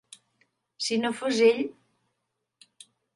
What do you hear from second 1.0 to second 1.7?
no fos ell.